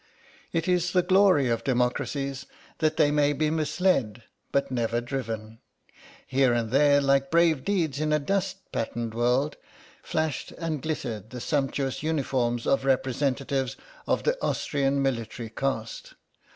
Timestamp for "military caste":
15.03-16.15